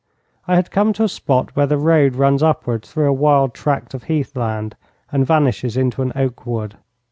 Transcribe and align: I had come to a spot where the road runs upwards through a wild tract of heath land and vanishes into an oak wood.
I 0.47 0.55
had 0.55 0.71
come 0.71 0.93
to 0.93 1.03
a 1.03 1.07
spot 1.07 1.55
where 1.55 1.67
the 1.67 1.77
road 1.77 2.15
runs 2.15 2.41
upwards 2.41 2.91
through 2.91 3.05
a 3.07 3.13
wild 3.13 3.53
tract 3.53 3.93
of 3.93 4.05
heath 4.05 4.35
land 4.35 4.75
and 5.11 5.27
vanishes 5.27 5.77
into 5.77 6.01
an 6.01 6.11
oak 6.15 6.43
wood. 6.47 6.75